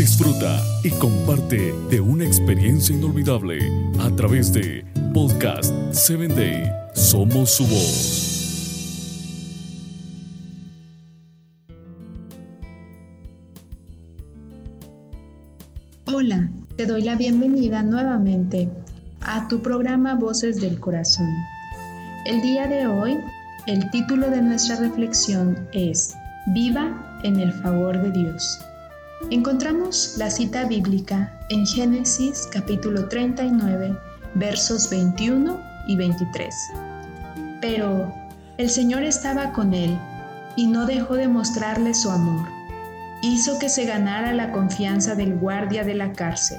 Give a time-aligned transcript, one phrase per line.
[0.00, 3.58] Disfruta y comparte de una experiencia inolvidable
[3.98, 6.72] a través de Podcast 7 Day.
[6.94, 8.96] Somos su voz.
[16.06, 18.70] Hola, te doy la bienvenida nuevamente
[19.20, 21.28] a tu programa Voces del Corazón.
[22.24, 23.18] El día de hoy,
[23.66, 26.14] el título de nuestra reflexión es
[26.54, 28.60] Viva en el favor de Dios.
[29.28, 33.96] Encontramos la cita bíblica en Génesis capítulo 39,
[34.34, 36.54] versos 21 y 23.
[37.60, 38.12] Pero
[38.56, 39.98] el Señor estaba con él
[40.56, 42.60] y no dejó de mostrarle su amor
[43.22, 46.58] hizo que se ganara la confianza del guardia de la cárcel,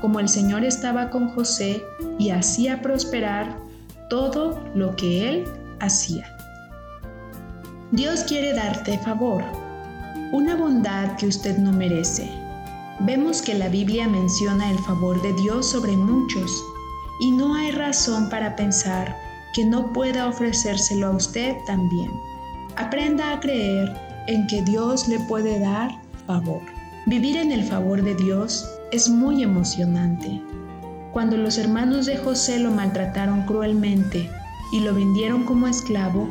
[0.00, 1.82] como el Señor estaba con José
[2.18, 3.56] y hacía prosperar
[4.10, 5.44] todo lo que él
[5.80, 6.26] hacía.
[7.92, 9.44] Dios quiere darte favor,
[10.34, 12.28] una bondad que usted no merece.
[12.98, 16.50] Vemos que la Biblia menciona el favor de Dios sobre muchos
[17.20, 19.16] y no hay razón para pensar
[19.54, 22.10] que no pueda ofrecérselo a usted también.
[22.74, 25.92] Aprenda a creer en que Dios le puede dar
[26.26, 26.62] favor.
[27.06, 30.42] Vivir en el favor de Dios es muy emocionante.
[31.12, 34.28] Cuando los hermanos de José lo maltrataron cruelmente
[34.72, 36.28] y lo vendieron como esclavo,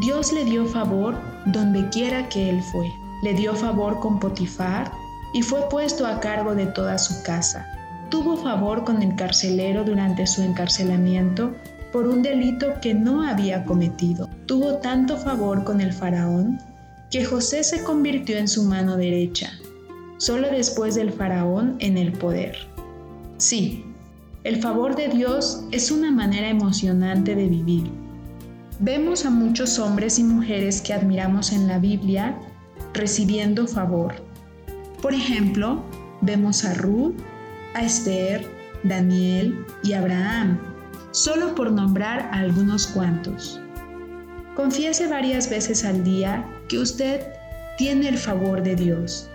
[0.00, 2.92] Dios le dio favor donde quiera que él fue.
[3.22, 4.92] Le dio favor con Potifar
[5.32, 7.66] y fue puesto a cargo de toda su casa.
[8.10, 11.54] Tuvo favor con el carcelero durante su encarcelamiento
[11.92, 14.28] por un delito que no había cometido.
[14.46, 16.58] Tuvo tanto favor con el faraón
[17.10, 19.50] que José se convirtió en su mano derecha,
[20.18, 22.56] solo después del faraón en el poder.
[23.38, 23.84] Sí,
[24.44, 27.90] el favor de Dios es una manera emocionante de vivir.
[28.78, 32.38] Vemos a muchos hombres y mujeres que admiramos en la Biblia
[32.96, 34.14] recibiendo favor.
[35.00, 35.82] Por ejemplo,
[36.20, 37.14] vemos a Ruth,
[37.74, 38.46] a Esther,
[38.82, 40.58] Daniel y Abraham,
[41.12, 43.60] solo por nombrar a algunos cuantos.
[44.54, 47.20] Confiese varias veces al día que usted
[47.76, 49.28] tiene el favor de Dios.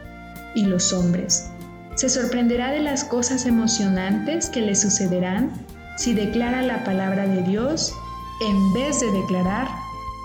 [0.56, 1.50] Y los hombres.
[1.96, 5.52] Se sorprenderá de las cosas emocionantes que le sucederán
[5.98, 7.94] si declara la palabra de Dios
[8.42, 9.68] en vez de declarar